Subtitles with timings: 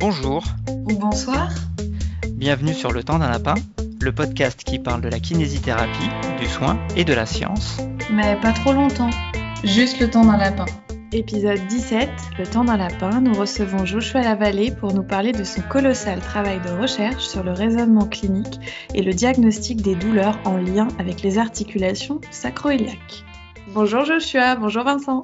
[0.00, 0.44] Bonjour.
[0.68, 1.50] Ou bonsoir.
[2.34, 3.56] Bienvenue sur Le Temps d'un Lapin,
[4.00, 6.08] le podcast qui parle de la kinésithérapie,
[6.38, 7.80] du soin et de la science.
[8.12, 9.10] Mais pas trop longtemps.
[9.64, 10.66] Juste le temps d'un lapin.
[11.10, 12.08] Épisode 17,
[12.38, 16.60] Le temps d'un lapin, nous recevons Joshua Lavallée pour nous parler de son colossal travail
[16.60, 18.60] de recherche sur le raisonnement clinique
[18.94, 23.24] et le diagnostic des douleurs en lien avec les articulations sacro-iliaques.
[23.74, 25.22] Bonjour Joshua, bonjour Vincent.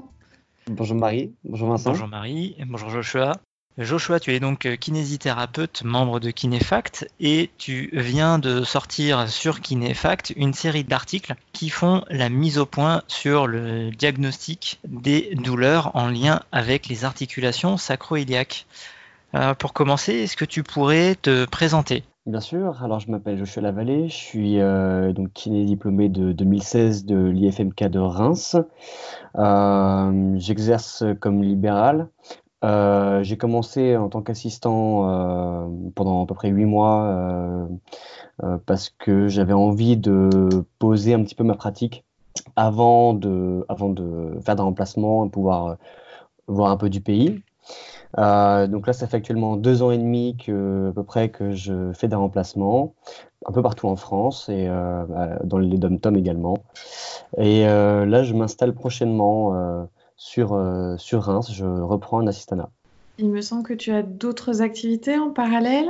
[0.68, 1.90] Bonjour Marie, bonjour Vincent.
[1.90, 3.34] Bonjour Marie, et bonjour Joshua.
[3.76, 10.32] Joshua, tu es donc kinésithérapeute, membre de Kinéfact, et tu viens de sortir sur Kinéfact
[10.36, 16.06] une série d'articles qui font la mise au point sur le diagnostic des douleurs en
[16.06, 18.66] lien avec les articulations sacro-iliaques.
[19.34, 22.04] Euh, pour commencer, est-ce que tu pourrais te présenter?
[22.26, 27.04] Bien sûr, alors je m'appelle Joshua Lavallée, je suis euh, donc kiné diplômé de 2016
[27.06, 28.56] de l'IFMK de Reims.
[29.36, 32.08] Euh, J'exerce comme libéral.
[32.64, 37.04] Euh, j'ai commencé en tant qu'assistant euh, pendant à peu près huit mois
[38.42, 40.30] euh, parce que j'avais envie de
[40.78, 42.04] poser un petit peu ma pratique
[42.56, 45.76] avant de, avant de faire des remplacements et pouvoir
[46.46, 47.42] voir un peu du pays.
[48.16, 51.92] Donc là, ça fait actuellement deux ans et demi que, à peu près que je
[51.92, 52.94] fais des remplacements,
[53.46, 56.58] un peu partout en France et bah, dans les dom-tom également.
[57.38, 61.50] Et là, je m'installe prochainement sur, euh, sur Reims.
[61.52, 62.70] Je reprends un assistanat.
[63.18, 65.88] Il me semble que tu as d'autres activités en parallèle?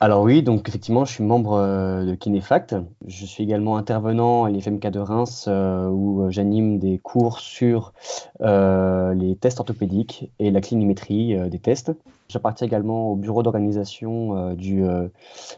[0.00, 2.74] Alors oui, donc effectivement, je suis membre euh, de Kinéfact.
[3.06, 7.94] Je suis également intervenant à l'IFMK de Reims euh, où j'anime des cours sur
[8.40, 11.92] euh, les tests orthopédiques et la clinimétrie euh, des tests.
[12.28, 14.82] J'appartiens également au bureau d'organisation du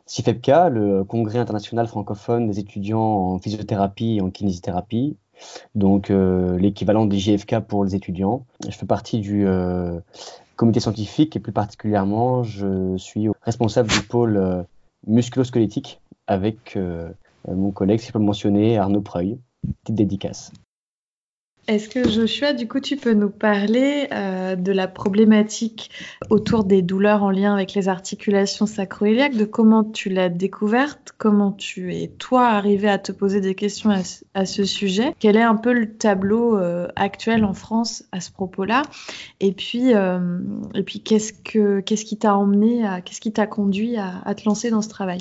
[0.05, 5.17] CIFEPK, le congrès international francophone des étudiants en physiothérapie et en kinésithérapie.
[5.75, 8.47] Donc euh, l'équivalent des JFK pour les étudiants.
[8.69, 10.01] Je fais partie du euh,
[10.57, 14.63] comité scientifique et plus particulièrement, je suis responsable du pôle euh,
[15.07, 16.77] musculo-squelettique avec
[17.47, 19.39] mon collègue, si je peux le mentionner, Arnaud Preuil.
[19.85, 20.53] Petite dédicace.
[21.69, 25.91] Est-ce que Joshua, du coup, tu peux nous parler euh, de la problématique
[26.31, 31.51] autour des douleurs en lien avec les articulations sacro-iliaques, de comment tu l'as découverte, comment
[31.51, 33.91] tu es, toi, arrivé à te poser des questions
[34.35, 38.31] à, ce- sujet, quel est un peu le tableau euh, actuel en France à ce
[38.31, 38.83] propos-là,
[39.41, 40.39] et puis, euh,
[40.75, 44.71] et puis qu'est-ce que, qu'est-ce qui t'a emmené, qu'est-ce qui t'a conduit à, te lancer
[44.71, 45.19] dans ce travail?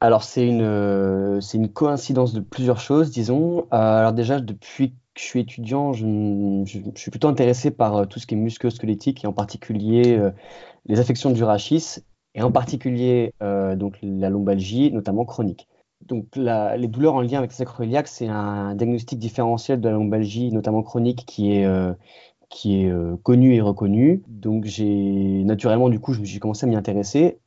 [0.00, 3.66] Alors c'est une, c'est une coïncidence de plusieurs choses, disons.
[3.70, 6.64] Alors déjà, depuis je suis étudiant, je,
[6.96, 10.30] suis plutôt intéressé par euh, tout ce qui est musculo-squelettique et en particulier euh,
[10.86, 11.98] les affections du rachis
[12.34, 15.68] et en particulier euh, donc la lombalgie, notamment chronique.
[16.04, 20.52] Donc les douleurs en lien avec le sacro-iliaque, c'est un diagnostic différentiel de la lombalgie,
[20.52, 21.66] notamment chronique, qui est
[22.50, 22.92] qui est
[23.22, 24.22] connu et reconnu.
[24.28, 27.38] Donc j'ai naturellement du coup, suis commencé à m'y intéresser.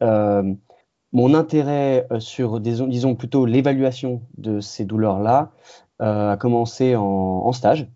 [1.14, 7.88] Mon intérêt sur, disons, plutôt l'évaluation de ces douleurs-là euh, a commencé en, stage.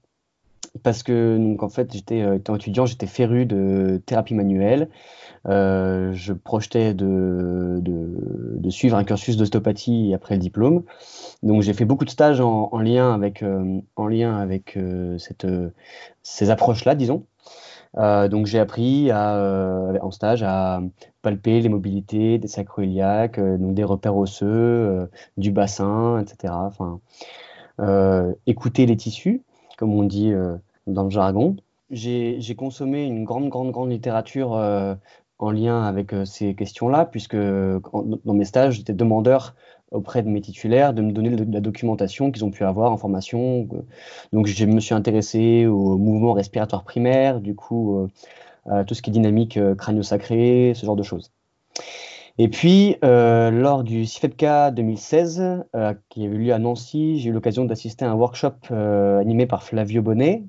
[0.84, 4.90] Parce que, donc, en fait, j'étais euh, étant étudiant, j'étais féru de thérapie manuelle.
[5.48, 10.84] Euh, je projetais de, de, suivre un cursus d'ostéopathie après le diplôme.
[11.44, 15.18] Donc, j'ai fait beaucoup de stages en, en lien avec, euh, en lien avec euh,
[15.18, 15.72] cette, euh,
[16.24, 17.26] ces approches-là, disons.
[17.98, 20.82] Euh, donc, j'ai appris à, euh, en stage à
[21.22, 25.08] palper les mobilités des sacro-iliaques, euh, donc des repères osseux, euh,
[25.38, 26.54] du bassin, etc.
[26.56, 27.22] Enfin, euh,
[28.46, 29.44] écouter les tissus,
[29.78, 30.56] comme on dit euh,
[30.88, 31.56] dans le jargon.
[31.90, 34.96] J'ai consommé une grande, grande, grande littérature euh,
[35.42, 39.56] en lien avec euh, ces questions-là, puisque dans mes stages, j'étais demandeur
[39.92, 42.98] auprès de mes titulaires de me donner de la documentation qu'ils ont pu avoir en
[42.98, 43.68] formation.
[44.32, 48.08] Donc, je me suis intéressé au mouvement respiratoire primaire, du coup, euh,
[48.70, 51.32] à tout ce qui est dynamique euh, crânio-sacré, ce genre de choses.
[52.38, 57.30] Et puis, euh, lors du CIFEPK 2016, euh, qui a eu lieu à Nancy, j'ai
[57.30, 60.44] eu l'occasion d'assister à un workshop euh, animé par Flavio Bonnet,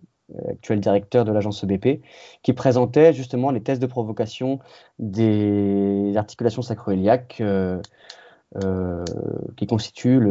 [0.49, 2.01] actuel directeur de l'agence EBP,
[2.43, 4.61] qui présentait justement les tests de provocation
[4.99, 7.43] des articulations sacro-iliaques
[9.57, 10.23] qui constituent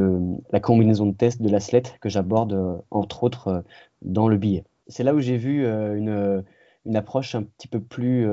[0.52, 3.64] la combinaison de tests de l'ASLET que j'aborde entre autres
[4.02, 4.64] dans le billet.
[4.88, 6.44] C'est là où j'ai vu une,
[6.96, 8.28] approche un petit peu plus,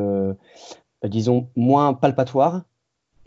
[1.05, 2.63] disons, moins palpatoire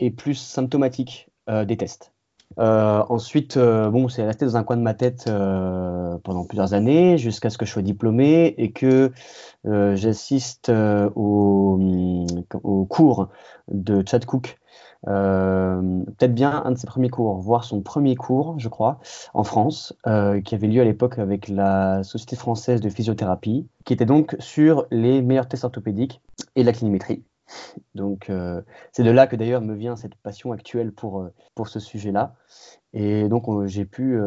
[0.02, 2.12] et plus symptomatique euh, des tests.
[2.58, 7.18] Euh, ensuite, euh, bon, c'est resté dans un coin de ma tête pendant plusieurs années,
[7.18, 9.12] jusqu'à ce que je sois diplômé et que
[9.64, 12.26] j'assiste euh, au, hum,
[12.62, 13.28] au cours
[13.68, 14.58] de Chad Cook,
[15.04, 19.00] peut-être bien un de ses premiers cours, voire son premier cours, je crois,
[19.34, 19.94] en France,
[20.44, 24.86] qui avait lieu à l'époque avec la Société française de physiothérapie, qui était donc sur
[24.90, 26.20] les meilleurs tests orthopédiques
[26.54, 27.24] et la clinimétrie.
[27.94, 28.30] Donc,
[28.92, 32.34] c'est de là que d'ailleurs me vient cette passion actuelle pour, pour ce sujet-là.
[32.92, 34.18] Et donc, j'ai pu,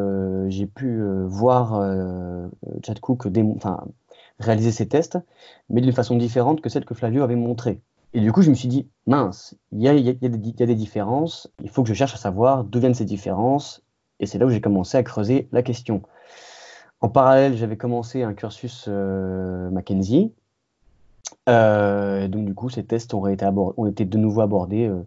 [0.48, 1.82] j'ai pu voir
[2.84, 3.28] Chad Cook
[4.40, 5.18] réaliser ces tests,
[5.70, 7.82] mais d'une façon différente que celle que Flavio avait montrée.
[8.14, 11.52] Et du coup, je me suis dit, mince, il y a, y, a, des différences,
[11.62, 13.84] il faut que je cherche à savoir d'où viennent ces différences.
[14.22, 16.02] Et c'est là où j'ai commencé à creuser la question.
[17.02, 20.34] En parallèle, j'avais commencé un cursus euh, Mackenzie.
[21.48, 25.06] Euh, et donc, du coup, ces tests ont été, ont été de nouveau abordés euh,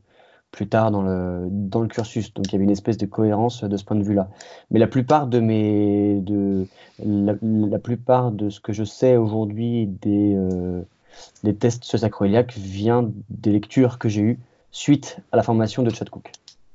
[0.51, 2.33] plus tard dans le, dans le cursus.
[2.35, 4.29] Donc, il y avait une espèce de cohérence de ce point de vue-là.
[4.71, 6.21] Mais la plupart de mes.
[6.21, 6.67] De,
[7.05, 10.83] la, la plupart de ce que je sais aujourd'hui des euh,
[11.45, 14.39] des tests sur sacroiliac vient des lectures que j'ai eues
[14.71, 16.31] suite à la formation de Chad Cook,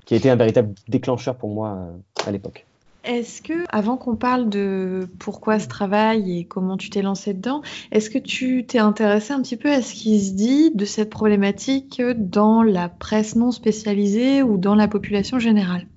[0.05, 1.91] qui a été un véritable déclencheur pour moi euh,
[2.27, 2.65] à l'époque.
[3.03, 7.61] Est-ce que, avant qu'on parle de pourquoi ce travail et comment tu t'es lancé dedans,
[7.91, 11.09] est-ce que tu t'es intéressé un petit peu à ce qui se dit de cette
[11.09, 15.87] problématique dans la presse non spécialisée ou dans la population générale?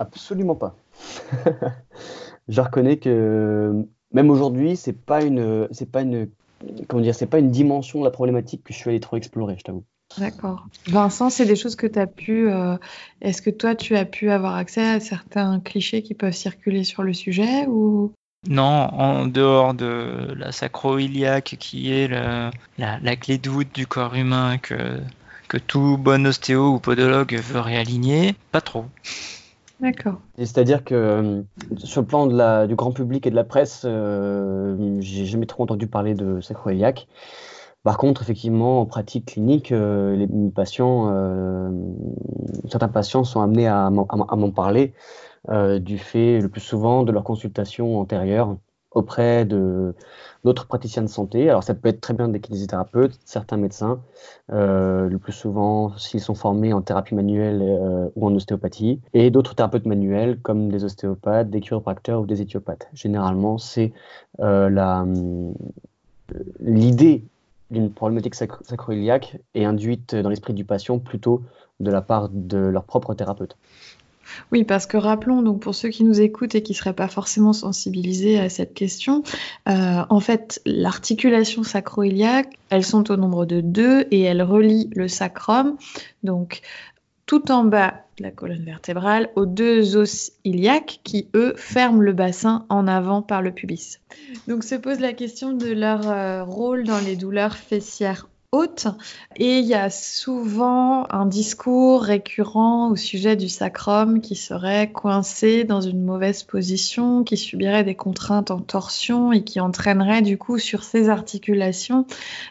[0.00, 0.76] Absolument pas.
[2.48, 8.72] Je reconnais que même aujourd'hui, c'est pas une, pas une dimension de la problématique que
[8.72, 9.84] je suis allé trop explorer, je t'avoue.
[10.18, 10.66] D'accord.
[10.86, 12.50] Vincent, c'est des choses que tu as pu.
[12.50, 12.76] Euh,
[13.20, 17.02] est-ce que toi, tu as pu avoir accès à certains clichés qui peuvent circuler sur
[17.02, 18.12] le sujet ou?
[18.48, 18.62] Non,
[18.92, 24.58] en dehors de la sacro-iliaque qui est la, la, clé de voûte du corps humain
[24.58, 25.00] que,
[25.48, 28.84] que tout bon ostéo ou podologue veut réaligner, pas trop.
[29.80, 30.20] D'accord.
[30.36, 31.42] C'est-à-dire que euh,
[31.78, 35.46] sur le plan de la, du grand public et de la presse, euh, j'ai jamais
[35.46, 37.08] trop entendu parler de sacroiliac.
[37.84, 41.70] Par contre, effectivement, en pratique clinique, euh, euh,
[42.68, 44.92] certains patients sont amenés à, m'en parler
[45.80, 48.56] du fait le plus souvent de leur consultation antérieure
[48.94, 51.50] auprès d'autres praticiens de santé.
[51.50, 54.00] Alors ça peut être très bien des kinésithérapeutes, certains médecins,
[54.52, 59.30] euh, le plus souvent s'ils sont formés en thérapie manuelle euh, ou en ostéopathie, et
[59.30, 62.88] d'autres thérapeutes manuels comme des ostéopathes, des chiropracteurs ou des éthiopathes.
[62.94, 63.92] Généralement, c'est
[64.40, 64.70] euh,
[66.60, 67.24] l'idée
[67.70, 71.42] d'une problématique sacroiliaque est induite dans l'esprit du patient plutôt
[71.80, 73.56] de la part de leur propre thérapeute.
[74.52, 77.08] Oui, parce que rappelons, donc pour ceux qui nous écoutent et qui ne seraient pas
[77.08, 79.22] forcément sensibilisés à cette question,
[79.68, 85.08] euh, en fait, l'articulation sacro-iliaque, elles sont au nombre de deux et elles relient le
[85.08, 85.76] sacrum,
[86.22, 86.62] donc
[87.26, 92.12] tout en bas de la colonne vertébrale, aux deux os iliaques qui, eux, ferment le
[92.12, 93.98] bassin en avant par le pubis.
[94.46, 98.28] Donc se pose la question de leur euh, rôle dans les douleurs fessières
[99.36, 105.64] et il y a souvent un discours récurrent au sujet du sacrum qui serait coincé
[105.64, 110.58] dans une mauvaise position, qui subirait des contraintes en torsion et qui entraînerait du coup
[110.58, 112.06] sur ses articulations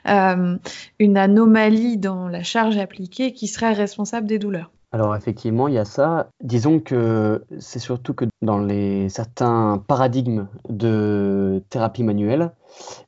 [0.08, 0.58] euh,
[1.00, 4.72] une anomalie dans la charge appliquée qui serait responsable des douleurs.
[4.94, 6.30] Alors effectivement, il y a ça.
[6.44, 12.52] Disons que c'est surtout que dans les certains paradigmes de thérapie manuelle,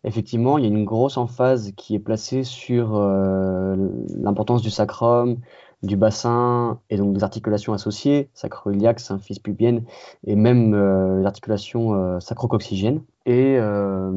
[0.04, 3.76] effectivement, il y a une grosse emphase qui est placée sur euh,
[4.16, 5.38] l'importance du sacrum,
[5.86, 9.02] du bassin et donc des articulations associées, sacroiliaque,
[9.44, 9.84] pubienne
[10.26, 13.02] et même euh, l'articulation euh, sacrocoxygène.
[13.26, 14.12] Et euh,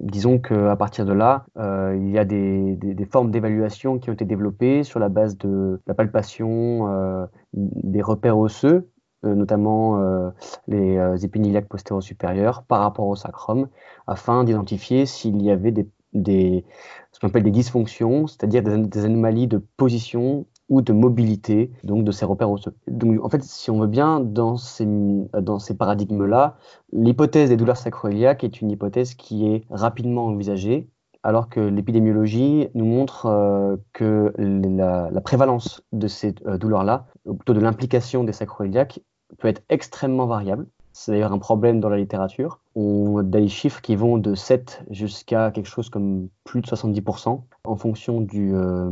[0.00, 2.76] disons qu'à partir de là, euh, il y a des,
[3.10, 8.38] formes d'évaluation qui ont été développées sur la base de la palpation euh, des repères
[8.38, 8.90] osseux,
[9.24, 10.30] euh, notamment euh,
[10.68, 13.68] les épiniliaques postéro-supérieurs par rapport au sacrum,
[14.06, 16.64] afin d'identifier s'il y avait des,
[17.12, 22.10] ce qu'on appelle des dysfonctions, c'est-à-dire des anomalies de position ou de mobilité donc de
[22.10, 22.74] ces repères osseux.
[22.86, 26.56] Donc en fait, si on veut bien, dans ces, dans ces paradigmes-là,
[26.92, 30.88] l'hypothèse des douleurs sacroiliaques est une hypothèse qui est rapidement envisagée,
[31.22, 37.54] alors que l'épidémiologie nous montre euh, que la, prévalence de ces euh, douleurs-là, ou plutôt
[37.54, 39.00] de l'implication des sacroiliaques,
[39.38, 40.66] peut être extrêmement variable.
[40.96, 42.60] C'est d'ailleurs un problème dans la littérature.
[42.76, 47.40] On a des chiffres qui vont de 7 jusqu'à quelque chose comme plus de 70%
[47.64, 48.90] en fonction euh,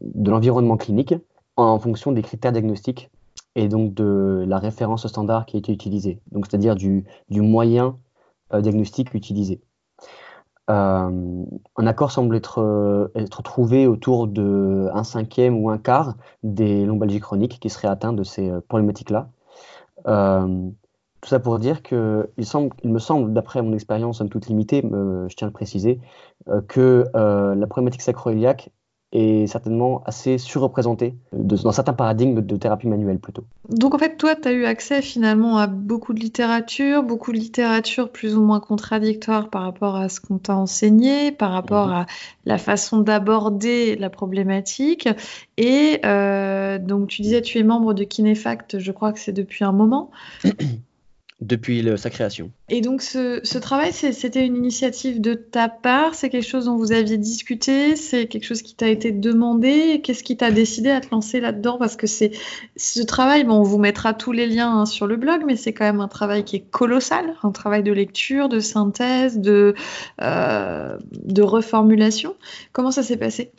[0.00, 1.14] de l'environnement clinique,
[1.56, 3.08] en fonction des critères diagnostiques
[3.54, 7.96] et donc de la référence standard qui a été utilisée, donc c'est-à-dire du, moyen
[8.52, 9.60] euh, diagnostic utilisé.
[10.70, 11.44] Euh,
[11.76, 17.60] un accord semble être, être trouvé autour de cinquième ou un quart des lombalgies chroniques
[17.60, 19.30] qui seraient atteints de ces problématiques-là.
[20.06, 20.70] Euh,
[21.20, 24.46] tout ça pour dire que il, semble, il me semble, d'après mon expérience en toute
[24.46, 26.00] limitée, euh, je tiens à le préciser,
[26.48, 28.70] euh, que euh, la problématique sacroiliaque
[29.10, 33.44] est certainement assez surreprésenté dans certains paradigmes de thérapie manuelle plutôt.
[33.70, 37.38] Donc en fait, toi, tu as eu accès finalement à beaucoup de littérature, beaucoup de
[37.38, 41.94] littérature plus ou moins contradictoire par rapport à ce qu'on t'a enseigné, par rapport mhm.
[41.94, 42.06] à
[42.44, 45.08] la façon d'aborder la problématique.
[45.56, 46.02] Et
[46.82, 50.10] donc tu disais, tu es membre de Kinefact, je crois que c'est depuis un moment.
[51.40, 52.50] depuis sa création.
[52.68, 56.14] Et donc ce, travail, c'était une initiative de ta part?
[56.14, 57.94] C'est quelque chose dont vous aviez discuté?
[57.94, 60.00] C'est quelque chose qui t'a été demandé?
[60.02, 61.78] Qu'est-ce qui t'a décidé à te lancer là-dedans?
[61.78, 62.32] Parce que c'est
[62.76, 65.72] ce travail, bon, on vous mettra tous les liens hein, sur le blog, mais c'est
[65.72, 69.74] quand même un travail qui est colossal, un travail de lecture, de synthèse, de,
[70.20, 72.34] euh, de reformulation.
[72.72, 73.52] Comment ça s'est passé?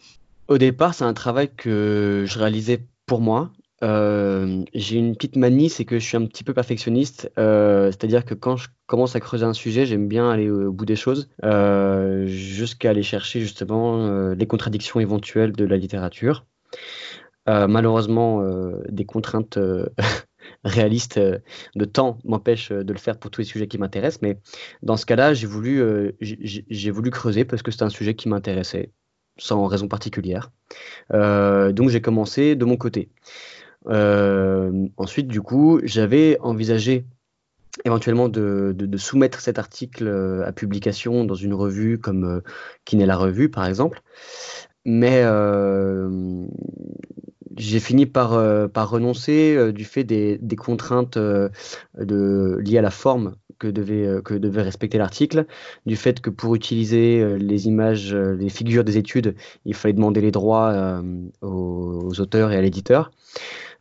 [0.50, 3.52] Au départ, c'est un travail que je réalisais pour moi,
[3.84, 7.32] euh, j'ai une petite manie, c'est que je suis un petit peu perfectionniste.
[7.38, 10.86] Euh, c'est-à-dire que quand je commence à creuser un sujet, j'aime bien aller au bout
[10.86, 16.46] des choses, euh, jusqu'à aller chercher justement les contradictions éventuelles de la littérature.
[17.48, 18.44] malheureusement,
[18.90, 19.58] des contraintes
[20.64, 24.22] réalistes de temps m'empêchent de le faire pour tous les sujets qui m'intéressent.
[24.22, 24.40] Mais
[24.84, 28.92] dans ce cas-là, j'ai voulu, j'ai voulu creuser parce que c'est un sujet qui m'intéressait
[29.38, 30.52] sans raison particulière.
[31.12, 33.10] donc j'ai commencé de mon côté.
[33.88, 37.06] Euh, ensuite, du coup, j'avais envisagé
[37.86, 42.42] éventuellement de, soumettre cet article euh, à publication dans une revue comme euh,
[42.86, 44.02] Kiné la revue, par exemple.
[44.86, 45.24] Mais
[47.60, 53.68] j'ai fini par, par renoncer du fait des, contraintes de, liées à la forme que
[53.68, 55.46] devait, que devait respecter l'article,
[55.86, 59.36] du fait que pour utiliser les images, les figures des études,
[59.66, 61.04] il fallait demander les droits
[61.42, 63.12] aux, auteurs et à l'éditeur.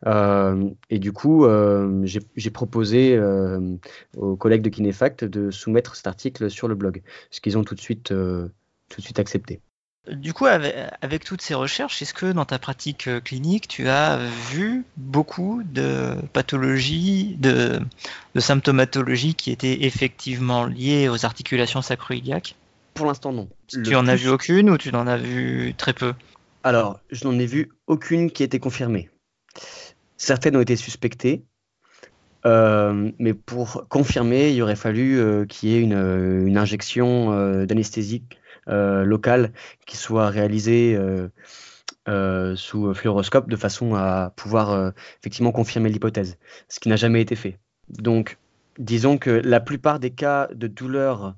[0.07, 3.75] Euh, et du coup, euh, j'ai proposé euh,
[4.17, 7.75] aux collègues de Kinefact de soumettre cet article sur le blog, ce qu'ils ont tout
[7.75, 9.61] de suite, tout de suite accepté.
[10.07, 14.17] Du coup, avec, toutes ces recherches, est-ce que dans ta pratique clinique, tu as
[14.49, 17.79] vu beaucoup de pathologies, de,
[18.33, 22.55] de symptomatologies qui étaient effectivement liées aux articulations sacroiliaques?
[22.93, 23.49] Pour l'instant, non.
[23.67, 26.13] Tu en as vu aucune ou tu n'en as vu très peu?
[26.63, 29.09] Alors, je n'en ai vu aucune qui a été confirmée.
[30.17, 31.43] Certaines ont été suspectées,
[32.45, 38.23] euh, mais pour confirmer, il aurait fallu euh, qu'il y ait une, euh, injection d'anesthésie
[38.67, 39.51] locale
[39.85, 40.97] qui soit réalisée
[42.07, 46.37] sous fluoroscope de façon à pouvoir effectivement confirmer l'hypothèse,
[46.67, 47.57] ce qui n'a jamais été fait.
[47.89, 48.37] Donc,
[48.77, 51.35] disons que la plupart des cas de douleurs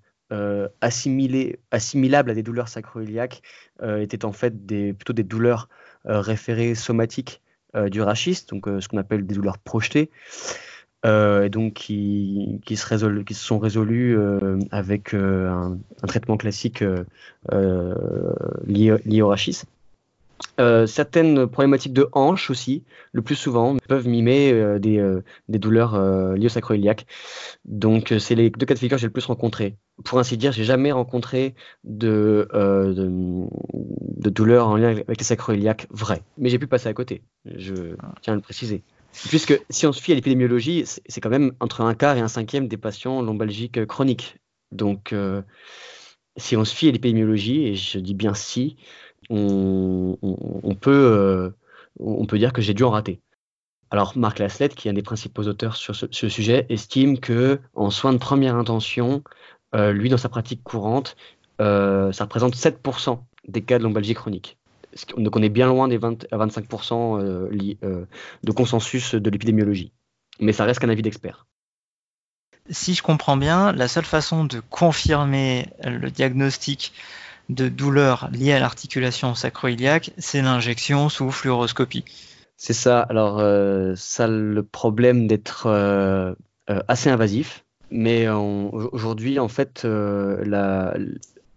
[0.81, 3.41] assimilables à des douleurs sacroiliaques
[3.83, 4.53] étaient en fait
[4.95, 5.69] plutôt des douleurs
[6.05, 7.41] référées somatiques
[7.75, 10.09] euh, du rachis, donc euh, ce qu'on appelle des douleurs projetées,
[11.05, 14.17] euh, et donc qui, qui, se qui se sont résolues
[14.71, 15.77] avec un,
[16.07, 16.83] traitement classique
[18.67, 19.63] lié, au rachis.
[20.85, 25.03] certaines problématiques de hanche aussi, le plus souvent, peuvent mimer des,
[25.49, 25.99] des, douleurs
[26.35, 27.07] liées au sacroiliaque.
[27.65, 29.77] Donc, c'est les deux cas de figure que j'ai le plus rencontrés.
[30.03, 36.21] Pour ainsi dire, j'ai jamais rencontré de, de, douleurs en lien avec les sacroiliaques vraies.
[36.37, 38.83] Mais j'ai pu passer à côté, je tiens à le préciser.
[39.13, 42.27] Puisque si on se fie à l'épidémiologie, c'est quand même entre un quart et un
[42.27, 44.37] cinquième des patients lombalgiques chroniques.
[44.71, 45.41] Donc, euh,
[46.37, 48.77] si on se fie à l'épidémiologie, et je dis bien si,
[49.29, 50.17] on,
[50.79, 51.49] peut, euh,
[51.99, 53.19] on peut dire que j'ai dû en rater.
[53.89, 57.89] Alors, Marc Laslett, qui est un des principaux auteurs sur ce, sujet, estime que en
[57.89, 59.23] soins de première intention,
[59.75, 61.15] euh, lui, dans sa pratique courante,
[61.59, 64.57] ça représente 7% des cas de lombalgie chronique.
[65.17, 68.05] Donc on est bien loin des 20 à 25% euh, euh,
[68.43, 69.91] de consensus de l'épidémiologie.
[70.39, 71.45] Mais ça reste qu'un avis d'expert.
[72.69, 76.93] Si je comprends bien, la seule façon de confirmer le diagnostic
[77.49, 82.05] de douleur liée à l'articulation sacroiliaque, c'est l'injection sous fluoroscopie.
[82.55, 83.01] C'est ça.
[83.01, 85.67] Alors, euh, ça a le problème d'être
[86.87, 87.65] assez invasif.
[87.89, 90.95] Mais aujourd'hui, en fait, la,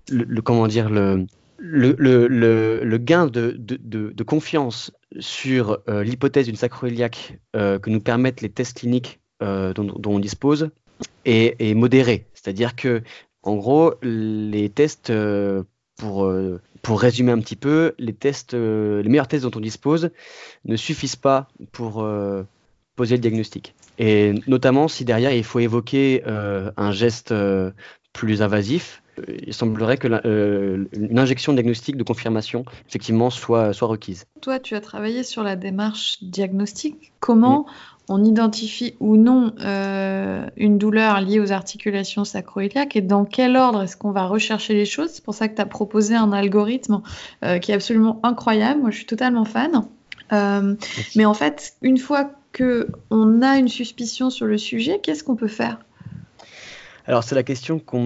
[0.09, 1.26] le, comment dire, le,
[1.64, 8.78] le, gain de, confiance sur euh, l'hypothèse d'une sacroiliaque euh, que nous permettent les tests
[8.78, 10.71] cliniques euh, dont, on dispose
[11.25, 12.26] est, modéré.
[12.35, 13.02] C'est-à-dire que,
[13.42, 15.12] en gros, les tests,
[15.97, 16.33] pour,
[16.83, 18.14] pour résumer un petit peu, les
[19.09, 20.11] meilleurs tests dont on dispose
[20.64, 22.06] ne suffisent pas pour
[22.97, 23.75] poser le diagnostic.
[23.99, 27.35] Et notamment si derrière il faut évoquer un geste
[28.12, 29.02] plus invasif,
[29.47, 34.26] il semblerait que euh, une injection diagnostique de confirmation, effectivement, soit, soit requise.
[34.40, 37.12] Toi, tu as travaillé sur la démarche diagnostique.
[37.21, 37.66] Comment
[38.09, 43.83] on identifie ou non euh, une douleur liée aux articulations sacro-iliaques et dans quel ordre
[43.83, 45.11] est-ce qu'on va rechercher les choses?
[45.11, 47.00] C'est pour ça que tu as proposé un algorithme
[47.44, 48.80] euh, qui est absolument incroyable.
[48.80, 49.87] Moi, je suis totalement fan.
[50.33, 50.75] Euh,
[51.16, 55.49] mais en fait, une fois qu'on a une suspicion sur le sujet, qu'est-ce qu'on peut
[55.49, 55.78] faire?
[57.06, 58.00] Alors c'est la question qu'on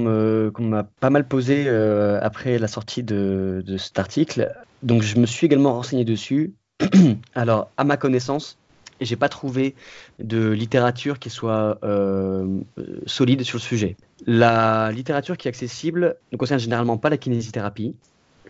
[0.58, 4.52] m'a pas mal posée après la sortie de, cet article.
[4.82, 6.54] Donc je me suis également renseigné dessus.
[7.34, 8.58] Alors à ma connaissance,
[9.00, 9.74] j'ai pas trouvé
[10.18, 12.60] de littérature qui soit euh,
[13.06, 13.96] solide sur le sujet.
[14.26, 17.94] La littérature qui est accessible ne concerne généralement pas la kinésithérapie.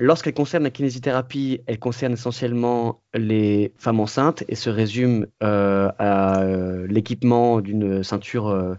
[0.00, 6.40] Lorsqu'elle concerne la kinésithérapie, elle concerne essentiellement les femmes enceintes et se résume euh, à
[6.42, 8.74] euh, l'équipement d'une ceinture euh,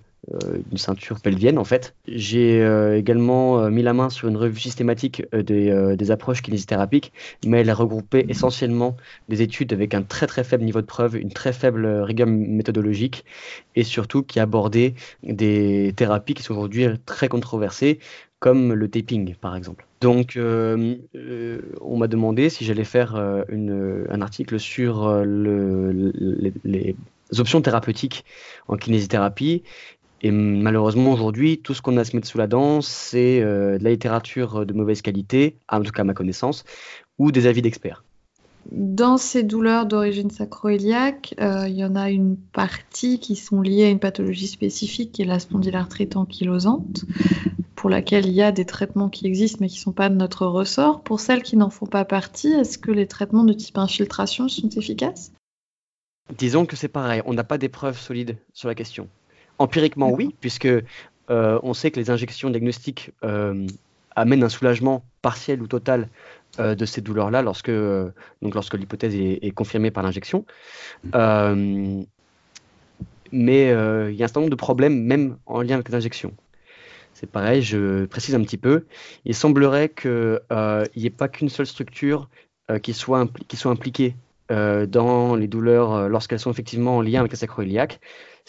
[0.72, 1.96] une ceinture pelvienne en fait.
[2.08, 7.12] J'ai euh, également euh, mis la main sur une revue systématique des, approches kinésithérapiques,
[7.46, 8.96] mais elle a regroupé essentiellement
[9.28, 13.26] des études avec un très très faible niveau de preuve, une très faible rigueur méthodologique
[13.76, 18.00] et surtout qui abordait des thérapies qui sont aujourd'hui très controversées
[18.40, 19.86] comme le taping par exemple.
[20.02, 26.12] Donc on m'a demandé si j'allais faire un article sur le,
[26.64, 26.96] les
[27.38, 28.26] options thérapeutiques
[28.68, 29.64] en kinésithérapie
[30.22, 33.78] et malheureusement, aujourd'hui, tout ce qu'on a à se mettre sous la dent, c'est euh,
[33.78, 36.66] de la littérature de mauvaise qualité, en tout cas à ma connaissance,
[37.18, 38.04] ou des avis d'experts.
[38.72, 43.86] Dans ces douleurs d'origine sacro-iliaque, euh, il y en a une partie qui sont liées
[43.86, 47.06] à une pathologie spécifique qui est la spondylarthrite ankylosante,
[47.76, 50.16] pour laquelle il y a des traitements qui existent mais qui ne sont pas de
[50.16, 51.02] notre ressort.
[51.02, 54.70] Pour celles qui n'en font pas partie, est-ce que les traitements de type infiltration sont
[54.70, 55.32] efficaces?
[56.38, 59.08] Disons que c'est pareil, on n'a pas d'épreuves solides sur la question.
[59.60, 60.70] Empiriquement, oui, puisque
[61.30, 63.68] euh, on sait que les injections diagnostiques euh,
[64.16, 66.08] amènent un soulagement partiel ou total
[66.60, 70.46] euh, de ces douleurs-là lorsque, donc lorsque l'hypothèse est, confirmée par l'injection.
[71.14, 71.28] mais
[73.34, 76.34] il y a un certain nombre de problèmes, même en lien avec les injections.
[77.14, 78.86] C'est pareil, je précise un petit peu.
[79.26, 80.40] Il semblerait qu'il
[80.96, 82.30] n'y ait pas qu'une seule structure
[82.82, 84.16] qui, soit qui soit impliquée
[84.50, 88.00] dans les douleurs lorsqu'elles sont effectivement en lien avec la sacroiliaque.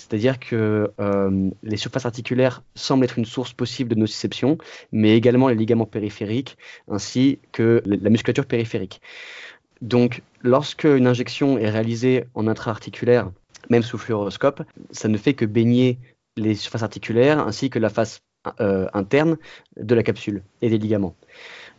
[0.00, 4.56] C'est-à-dire que euh, les surfaces articulaires semblent être une source possible de nociception,
[4.92, 6.56] mais également les ligaments périphériques
[6.90, 9.02] ainsi que la musculature périphérique.
[9.82, 13.30] Donc, lorsque une injection est réalisée en intra-articulaire,
[13.68, 15.98] même sous fluoroscope, ça ne fait que baigner
[16.36, 18.22] les surfaces articulaires ainsi que la face
[18.58, 19.36] euh, interne
[19.76, 21.14] de la capsule et des ligaments.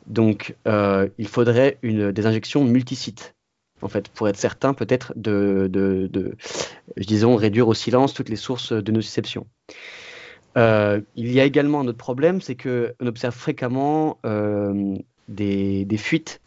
[0.06, 3.34] Donc, euh, il faudrait des injections multisites
[3.82, 5.70] en fait, pour être certain peut-être de,
[6.98, 9.48] disons, réduire au silence toutes les sources de nociception.
[10.58, 14.96] Euh, il y a également un autre problème, c'est qu'on observe fréquemment euh,
[15.28, 16.42] des, fuites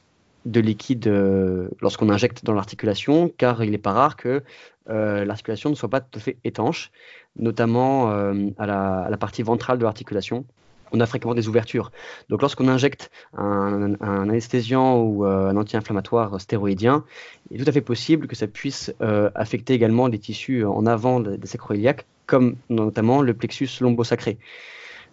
[0.45, 4.43] de liquide euh, lorsqu'on injecte dans l'articulation, car il n'est pas rare que
[4.87, 6.91] l'articulation ne soit pas tout à fait étanche,
[7.37, 10.45] notamment à, la, partie ventrale de l'articulation
[10.93, 11.91] on a fréquemment des ouvertures.
[12.29, 17.05] Donc lorsqu'on injecte un, anesthésiant ou euh, un anti-inflammatoire stéroïdien,
[17.51, 20.87] il est tout à fait possible que ça puisse euh, affecter également les tissus en
[20.87, 24.39] avant des sacroiliaques, comme notamment le plexus lombosacré.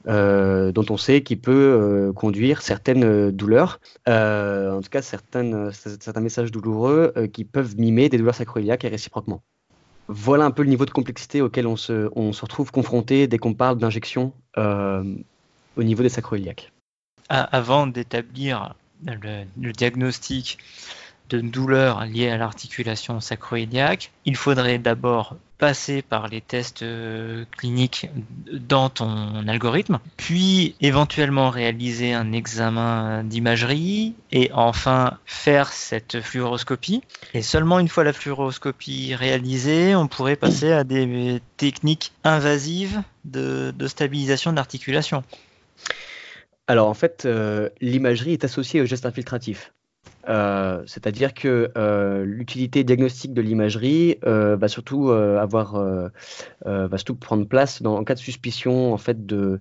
[0.08, 7.14] Euh, dont on sait qu'il peut conduire certaines douleurs, en tout cas certains messages douloureux
[7.32, 9.44] qui peuvent mimer des douleurs sacroiliaques et réciproquement
[10.08, 12.10] voilà un peu le niveau de complexité auquel on se
[12.42, 14.34] retrouve confronté dès qu'on parle d'injection
[15.78, 16.72] au niveau des sacroiliaques.
[17.30, 20.58] Avant d'établir le, diagnostic
[21.30, 28.10] de douleur liée à l'articulation sacroiliaque, il faudrait d'abord passer par les tests euh, cliniques
[28.52, 37.04] dans ton algorithme, puis éventuellement réaliser un examen d'imagerie et enfin faire cette fluoroscopie.
[37.36, 43.72] Et seulement une fois la fluoroscopie réalisée, on pourrait passer à des techniques invasives de,
[43.78, 45.24] de stabilisation de l'articulation.
[46.72, 49.74] Alors en fait, euh, l'imagerie est associée au geste infiltratif.
[50.30, 55.74] Euh, c'est-à-dire que euh, l'utilité diagnostique de l'imagerie va surtout avoir,
[56.64, 59.60] va surtout prendre place en cas de suspicion en fait de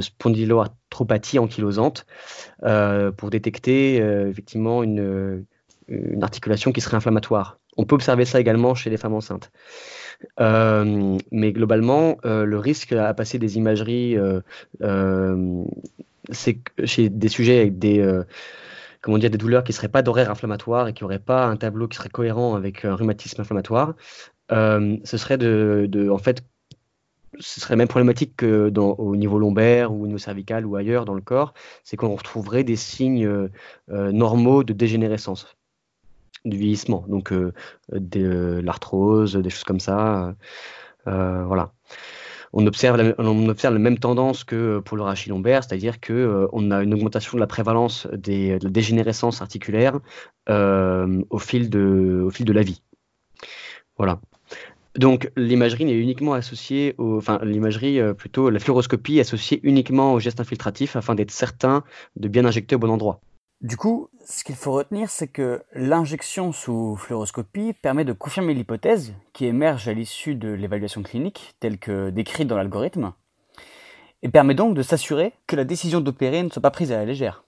[0.00, 2.06] spondyloarthropathie ankylosante
[3.18, 5.44] pour détecter effectivement une,
[5.88, 7.58] une articulation qui serait inflammatoire.
[7.76, 9.52] On peut observer ça également chez les femmes enceintes.
[10.40, 15.64] Euh, mais globalement, euh, le risque à passer des imageries, euh,
[16.32, 18.22] chez des sujets avec des
[19.00, 21.56] comment dire, des douleurs qui ne seraient pas d'horaire inflammatoire et qui n'auraient pas un
[21.56, 23.94] tableau qui serait cohérent avec un rhumatisme inflammatoire,
[24.50, 25.38] ce serait
[26.10, 26.42] en fait,
[27.38, 31.14] ce serait même problématique que au niveau lombaire ou au niveau cervical ou ailleurs dans
[31.14, 33.48] le corps, c'est qu'on retrouverait des signes
[33.88, 35.56] normaux de dégénérescence.
[36.44, 37.32] Du vieillissement, donc
[37.92, 40.34] de l'arthrose, des choses comme ça.
[41.06, 41.72] voilà
[42.52, 46.12] on observe, la, on observe la même tendance que pour le rachis lombaire, c'est-à-dire qu'on
[46.14, 49.98] euh, on a une augmentation de la prévalence des, de la dégénérescence articulaire
[50.48, 52.82] euh, au, fil de, au fil de la vie.
[53.96, 54.20] Voilà.
[54.96, 60.14] Donc l'imagerie n'est uniquement associée au, enfin l'imagerie euh, plutôt la fluoroscopie est associée uniquement
[60.14, 61.84] au geste infiltratif afin d'être certain
[62.16, 63.20] de bien injecter au bon endroit.
[63.60, 69.12] Du coup, ce qu'il faut retenir, c'est que l'injection sous fluoroscopie permet de confirmer l'hypothèse
[69.34, 73.12] qui émerge à l'issue de l'évaluation clinique, telle que décrite dans l'algorithme,
[74.22, 77.04] et permet donc de s'assurer que la décision d'opérer ne soit pas prise à la
[77.04, 77.44] légère.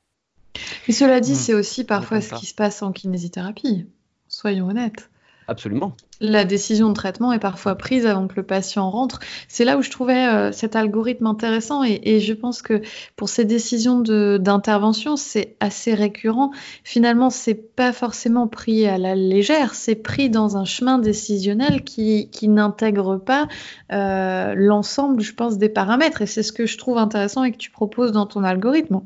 [0.86, 1.36] Mais cela dit, hmm.
[1.36, 3.86] c'est aussi parfois ce qui se passe en kinésithérapie.
[4.28, 5.08] Soyons honnêtes.
[5.52, 5.94] Absolument.
[6.20, 9.20] La décision de traitement est parfois prise avant que le patient rentre.
[9.48, 12.80] C'est là où je trouvais euh, cet algorithme intéressant et, je pense que
[13.16, 16.52] pour ces décisions d'intervention, c'est assez récurrent.
[16.84, 22.30] Finalement, c'est pas forcément pris à la légère, c'est pris dans un chemin décisionnel qui,
[22.48, 23.46] n'intègre pas
[23.92, 26.22] euh, l'ensemble, je pense, des paramètres.
[26.22, 29.02] Et c'est ce que je trouve intéressant et que tu proposes dans ton algorithme.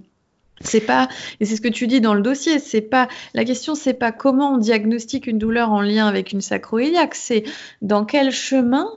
[0.60, 1.08] C'est pas,
[1.40, 4.10] et c'est ce que tu dis dans le dossier, c'est pas, la question c'est pas
[4.10, 7.44] comment on diagnostique une douleur en lien avec une sacroiliaque, c'est
[7.82, 8.88] dans quel chemin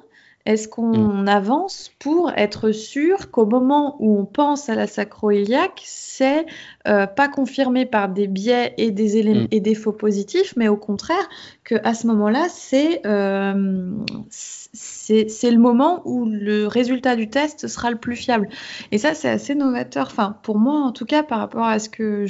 [0.50, 1.28] est-ce qu'on mm.
[1.28, 6.48] avance pour être sûr qu'au moment où on pense à la sacroiliaque, c'est
[6.88, 9.50] euh, pas confirmé par des biais et des éléments mm.
[9.52, 11.30] et des faux positifs, mais au contraire
[11.64, 13.92] que à ce moment-là, c'est euh,
[14.32, 18.50] c'est le moment où le résultat du test sera le plus fiable.
[18.92, 21.90] Et ça, c'est assez novateur, enfin, pour moi en tout cas, par rapport à ce
[21.90, 22.26] que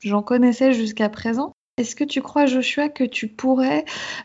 [0.00, 1.52] j'en connaissais jusqu'à présent.
[1.78, 3.84] Est-ce que tu crois, Joshua, que tu pourrais,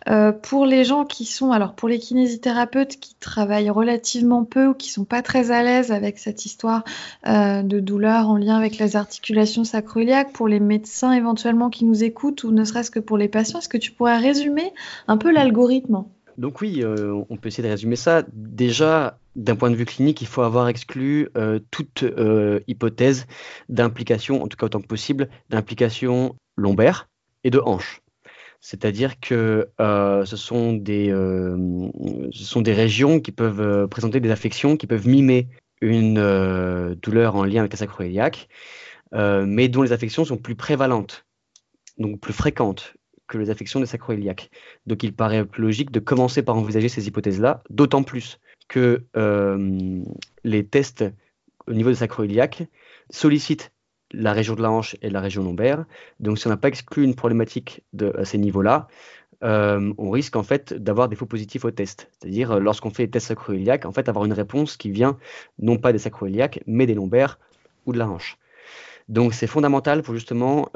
[0.10, 4.74] euh, pour les gens qui sont, alors pour les kinésithérapeutes qui travaillent relativement peu ou
[4.74, 6.84] qui sont pas très à l'aise avec cette histoire
[7.28, 12.04] euh, de douleur en lien avec les articulations sacroiliaques, pour les médecins éventuellement qui nous
[12.04, 14.74] écoutent ou ne serait-ce que pour les patients, est-ce que tu pourrais résumer
[15.08, 16.06] un peu l'algorithme?
[16.40, 18.24] Donc oui, euh, on peut essayer de résumer ça.
[18.34, 21.30] Déjà, d'un point de vue clinique, il faut avoir exclu
[21.70, 22.04] toute
[22.68, 23.28] hypothèse
[23.70, 27.08] d'implication, en tout cas autant que possible, d'implication lombaire
[27.44, 28.02] et de hanche.
[28.60, 34.88] C'est-à-dire que ce, sont des, ce sont des régions qui peuvent présenter des affections, qui
[34.88, 35.50] peuvent mimer
[35.82, 38.48] une douleur en lien avec la sacroiliaque,
[39.12, 41.26] mais dont les affections sont plus prévalentes,
[41.98, 42.94] donc plus fréquentes
[43.28, 44.50] que les affections des sacroiliaques.
[44.86, 50.02] Donc il paraît logique de commencer par envisager ces hypothèses-là, d'autant plus que euh,
[50.46, 51.04] les tests
[51.68, 52.64] au niveau des sacroiliaques
[53.10, 53.73] sollicitent
[54.14, 55.86] la région de la hanche et la région lombaire.
[56.20, 57.84] Donc si on n'a pas exclu une problématique
[58.18, 58.88] à ces niveaux-là,
[59.44, 62.10] euh, on risque en fait d'avoir des faux positifs au test.
[62.12, 65.18] C'est-à-dire euh, lorsqu'on fait des tests sacroiliaques, en fait avoir une réponse qui vient
[65.60, 67.40] non pas des sacroiliaques, mais des lombaires
[67.86, 68.38] ou de la hanche.
[69.10, 70.70] Donc c'est fondamental pour justement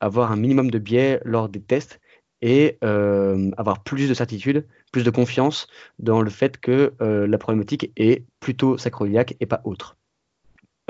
[0.00, 2.00] avoir un minimum de biais lors des tests
[2.42, 5.66] et euh, avoir plus de certitude, plus de confiance
[5.98, 9.96] dans le fait que euh, la problématique est plutôt sacroiliaque et pas autre.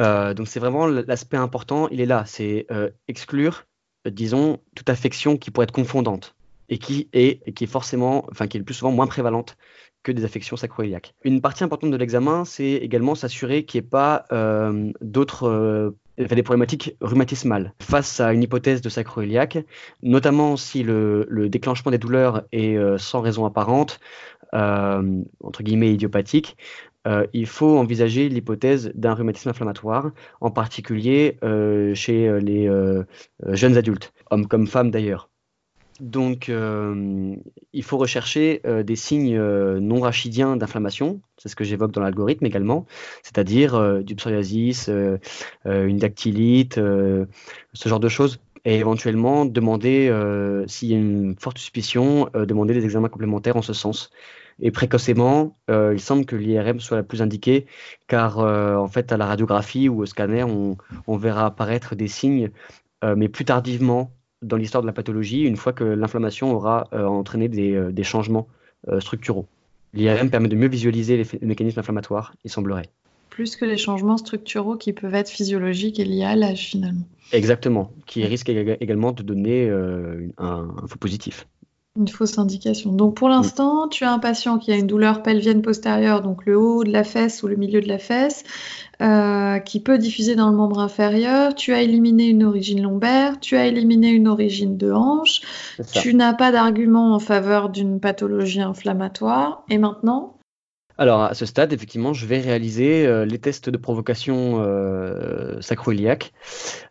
[0.01, 2.67] Euh, donc c'est vraiment l'aspect important, il est là, c'est
[3.09, 3.67] exclure,
[4.07, 6.35] disons, toute affection qui pourrait être confondante
[6.69, 9.57] et qui est, qui est forcément, enfin qui est le plus souvent moins prévalente
[10.03, 11.15] que des affections sacroiliaques.
[11.25, 14.25] Une partie importante de l'examen, c'est également s'assurer qu'il n'y ait pas
[15.01, 15.95] d'autres
[16.29, 19.59] des problématiques rhumatismales face à une hypothèse de sacroiliaque,
[20.03, 24.01] notamment si le, déclenchement des douleurs est euh, sans raison apparente,
[24.40, 26.57] euh, entre guillemets idiopathique,
[27.07, 30.11] euh, il faut envisager l'hypothèse d'un rhumatisme inflammatoire,
[30.41, 31.39] en particulier
[31.95, 32.71] chez les
[33.49, 35.31] jeunes adultes, hommes comme femmes d'ailleurs.
[36.01, 37.37] Donc, euh,
[37.75, 42.01] il faut rechercher euh, des signes euh, non rachidiens d'inflammation, c'est ce que j'évoque dans
[42.01, 42.87] l'algorithme également,
[43.23, 44.91] c'est-à-dire du psoriasis,
[45.65, 48.41] une dactylite, ce genre de choses.
[48.65, 50.13] Et éventuellement, demander,
[50.67, 54.11] s'il y a une forte suspicion, demander des examens complémentaires en ce sens.
[54.61, 57.67] Et précocement, il semble que l'IRM soit la plus indiquée,
[58.07, 62.51] car en fait, à la radiographie ou au scanner, on, on verra apparaître des signes,
[63.03, 67.49] mais plus tardivement dans l'histoire de la pathologie une fois que l'inflammation aura euh, entraîné
[67.49, 68.49] des, euh, changements
[68.89, 69.47] euh, structuraux.
[69.93, 72.89] L'IRM permet de mieux visualiser les, mécanismes inflammatoires, il semblerait.
[73.41, 77.07] Plus que les changements structuraux qui peuvent être physiologiques et liés à l'âge finalement.
[77.33, 81.47] Exactement, qui risquent également de donner un, un faux positif.
[81.97, 82.93] Une fausse indication.
[82.93, 86.59] Donc pour l'instant, tu as un patient qui a une douleur pelvienne postérieure, donc le
[86.59, 88.45] haut de la fesse ou le milieu de la fesse,
[89.01, 91.55] euh, qui peut diffuser dans le membre inférieur.
[91.55, 95.41] Tu as éliminé une origine lombaire, tu as éliminé une origine de hanche.
[95.95, 99.65] Tu n'as pas d'argument en faveur d'une pathologie inflammatoire.
[99.71, 100.35] Et maintenant
[101.01, 106.35] alors à ce stade, effectivement, je vais réaliser euh, les tests de provocation euh, sacroiliaque,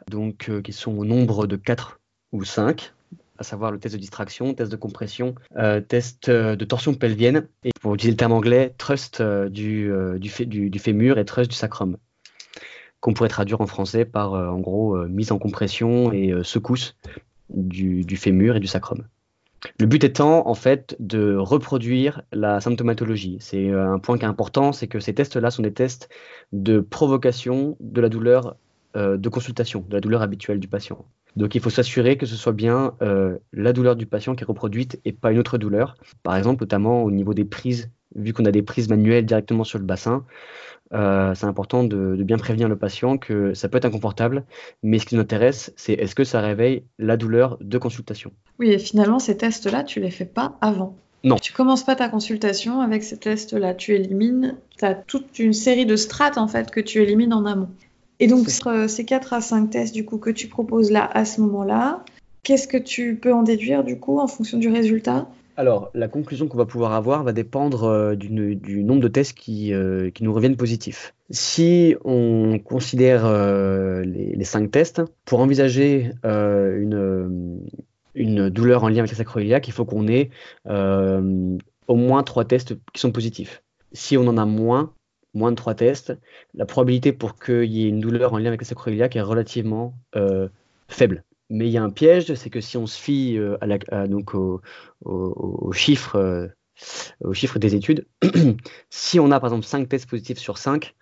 [0.09, 1.99] donc qui sont au nombre de 4
[2.31, 2.91] ou 5
[3.37, 7.69] à savoir le test de distraction, test de compression, euh, test de torsion pelvienne, et
[7.79, 11.95] pour utiliser le terme anglais, thrust du, du, fémur et thrust du sacrum,
[12.99, 16.97] qu'on pourrait traduire en français par en gros mise en compression et secousse
[17.47, 19.05] du fémur et du sacrum.
[19.77, 23.37] Le but étant en fait de reproduire la symptomatologie.
[23.39, 26.09] C'est un point qui est important, c'est que ces tests-là sont des tests
[26.51, 28.55] de provocation de la douleur
[28.95, 31.05] euh, de consultation, de la douleur habituelle du patient.
[31.35, 34.47] Donc il faut s'assurer que ce soit bien euh, la douleur du patient qui est
[34.47, 35.95] reproduite et pas une autre douleur.
[36.23, 39.79] Par exemple, notamment au niveau des prises, vu qu'on a des prises manuelles directement sur
[39.79, 40.25] le bassin,
[40.93, 44.43] euh, c'est important de, bien prévenir le patient que ça peut être inconfortable,
[44.81, 48.31] mais ce qui nous intéresse, c'est est-ce que ça réveille la douleur de consultation?
[48.57, 50.95] Oui, et finalement, ces tests-là, tu les fais pas avant.
[51.23, 51.35] Non.
[51.35, 53.73] Tu commences pas ta consultation avec ces tests-là.
[53.73, 57.45] Tu élimines, tu as toute une série de strates en fait que tu élimines en
[57.45, 57.69] amont.
[58.21, 61.41] Et donc, ces 4 à 5 tests du coup que tu proposes là à ce
[61.41, 62.03] moment-là,
[62.43, 65.29] qu'est-ce que tu peux en déduire du coup en fonction du résultat?
[65.59, 68.29] Alors, la conclusion qu'on va pouvoir avoir va dépendre euh, du
[68.81, 71.13] nombre de tests qui, euh, qui, nous reviennent positifs.
[71.31, 77.59] Si on considère euh, les, 5 tests, pour envisager une,
[78.15, 80.29] une, douleur en lien avec la sacroiliaque, il faut qu'on ait
[80.65, 83.61] au moins 3 tests qui sont positifs.
[83.91, 84.93] Si on en a moins,
[85.33, 86.17] moins de trois tests,
[86.53, 89.93] la probabilité pour qu'il y ait une douleur en lien avec la sacroiliaque est relativement
[90.87, 91.25] faible.
[91.49, 94.07] Mais il y a un piège, c'est que si on se fie euh, à la,
[94.07, 94.61] donc au,
[95.73, 96.47] chiffre, euh,
[97.21, 98.05] au des études,
[98.89, 100.93] si on a par exemple 5 tests positifs sur 5,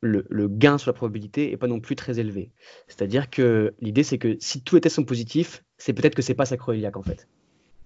[0.00, 2.50] le, gain sur la probabilité n'est pas non plus très élevé.
[2.88, 6.34] C'est-à-dire que l'idée, c'est que si tous les tests sont positifs, c'est peut-être que c'est
[6.34, 7.28] pas sacroiliaque en fait.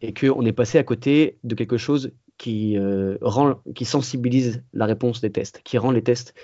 [0.03, 4.87] Et qu'on est passé à côté de quelque chose qui, euh, rend, qui sensibilise la
[4.87, 6.35] réponse des tests, qui rend les tests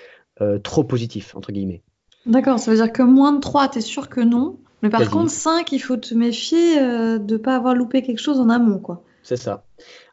[0.63, 1.81] trop positifs, entre guillemets.
[2.27, 4.59] D'accord, ça veut dire que moins de 3, tu es sûr que non.
[4.81, 8.19] Mais par contre, 5, il faut te méfier euh, de ne pas avoir loupé quelque
[8.21, 8.79] chose en amont.
[8.79, 9.03] quoi.
[9.23, 9.65] C'est ça.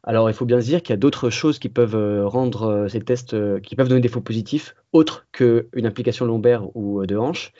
[0.02, 3.00] Alors, il faut bien se dire qu'il y a d'autres choses qui peuvent rendre ces
[3.00, 7.52] tests, qui peuvent donner des faux positifs, autres qu'une application lombaire ou de hanche.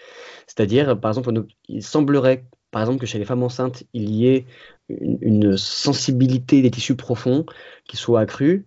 [0.46, 1.32] C'est-à-dire, par exemple,
[1.68, 4.46] il semblerait par exemple, que chez les femmes enceintes, il y ait
[4.88, 7.46] une, sensibilité des tissus profonds
[7.86, 8.64] qui soit accrue.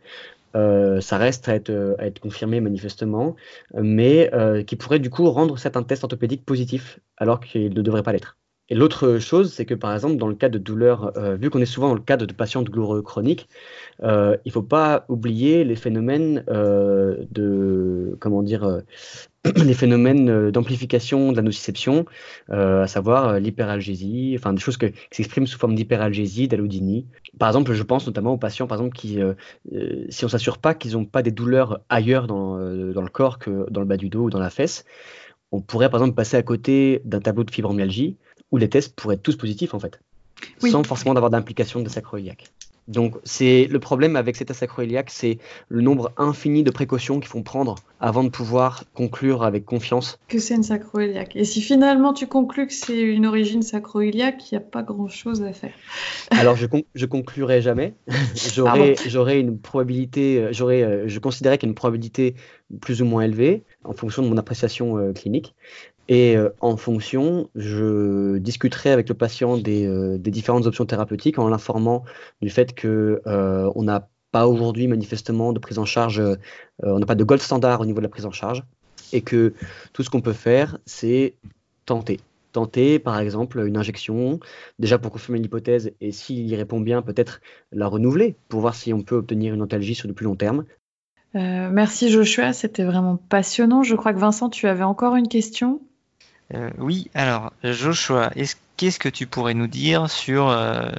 [0.55, 3.35] Euh, ça reste à être, confirmé manifestement,
[3.73, 8.03] mais euh, qui pourrait du coup rendre certains tests orthopédiques positifs alors qu'ils ne devraient
[8.03, 8.37] pas l'être.
[8.69, 11.61] Et l'autre chose, c'est que par exemple, dans le cas de douleurs, euh, vu qu'on
[11.61, 13.47] est souvent dans le cas de patients douloureux chroniques,
[14.03, 18.81] euh, il ne faut pas oublier les phénomènes euh, de, comment dire,
[19.63, 22.05] les phénomènes d'amplification de la nociception,
[22.49, 27.05] à savoir l'hyperalgésie, enfin des choses qui s'expriment sous forme d'hyperalgésie, d'allodynie.
[27.37, 29.19] Par exemple, je pense notamment aux patients, par exemple, qui,
[30.09, 33.69] si on s'assure pas qu'ils n'ont pas des douleurs ailleurs dans, dans le corps que
[33.69, 34.85] dans le bas du dos ou dans la fesse,
[35.51, 38.17] on pourrait par exemple passer à côté d'un tableau de fibromyalgie
[38.51, 39.99] où les tests pourraient être tous positifs en fait,
[40.59, 42.45] sans forcément d'avoir d'implication de sacroiliaque.
[42.87, 47.27] Donc c'est le problème avec ces tests sacroiliaques, c'est le nombre infini de précautions qu'il
[47.27, 51.35] faut prendre avant de pouvoir conclure avec confiance que c'est une sacroiliaque.
[51.35, 55.41] Et si finalement tu conclus que c'est une origine sacroiliaque, il n'y a pas grand-chose
[55.41, 55.73] à faire.
[56.31, 57.95] Alors je, je conclurai jamais.
[58.55, 62.35] j'aurais, une probabilité, euh, j'aurais, euh, je considérais qu'il y a une probabilité
[62.81, 65.55] plus ou moins élevée en fonction de mon appréciation euh, clinique.
[66.09, 71.49] Et euh, en fonction, je discuterai avec le patient euh, des, différentes options thérapeutiques en
[71.49, 72.05] l'informant
[72.41, 76.21] du fait que euh, n'a pas aujourd'hui manifestement de prise en charge,
[76.83, 78.65] on n'a pas de gold standard au niveau de la prise en charge,
[79.13, 79.53] et que
[79.93, 81.35] tout ce qu'on peut faire, c'est
[81.85, 82.19] tenter.
[82.51, 84.41] Tenter, par exemple, une injection,
[84.79, 87.39] déjà pour confirmer l'hypothèse, et s'il y répond bien, peut-être
[87.71, 90.65] la renouveler pour voir si on peut obtenir une antalgie sur le plus long terme.
[91.33, 93.81] merci Joshua, c'était vraiment passionnant.
[93.81, 95.79] Je crois que Vincent, tu avais encore une question?
[96.53, 98.31] Euh, oui, alors Joshua,
[98.77, 100.89] qu'est-ce que tu pourrais nous dire sur euh,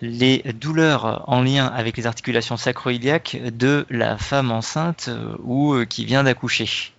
[0.00, 6.04] les douleurs en lien avec les articulations sacroiliaques de la femme enceinte euh, ou qui
[6.04, 6.92] vient d'accoucher?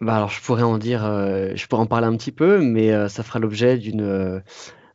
[0.00, 3.22] Bah alors je pourrais en dire, je pourrais en parler un petit peu, mais ça
[3.22, 4.42] fera l'objet d'une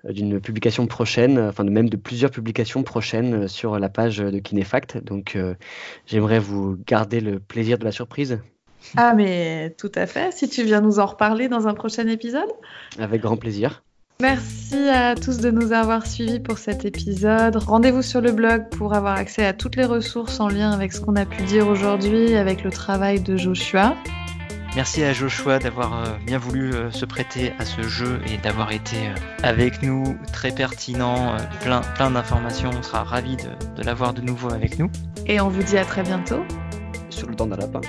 [0.04, 5.04] d'une publication prochaine, enfin même de plusieurs publications prochaines sur la page de Kinefact.
[5.04, 5.40] Donc
[6.06, 8.42] j'aimerais vous garder le plaisir de la surprise.
[8.98, 10.32] Ah, mais tout à fait.
[10.34, 12.50] Si tu viens nous en reparler dans un prochain épisode.
[13.00, 13.84] Avec grand plaisir.
[14.22, 17.56] Merci à tous de nous avoir suivis pour cet épisode.
[17.56, 21.02] Rendez-vous sur le blog pour avoir accès à toutes les ressources en lien avec ce
[21.02, 23.96] qu'on a pu dire aujourd'hui, avec le travail de Joshua.
[24.76, 28.72] Merci à Joshua d'avoir euh, bien voulu euh, se prêter à ce jeu et d'avoir
[28.72, 32.70] été euh, avec nous, très pertinent, plein, plein d'informations.
[32.78, 34.90] On sera ravis de, de l'avoir de nouveau avec nous.
[35.26, 36.44] Et on vous dit à très bientôt.
[37.10, 37.82] Sur le temps d'un lapin.